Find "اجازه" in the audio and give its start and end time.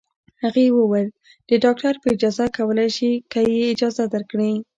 2.15-2.45, 3.73-4.03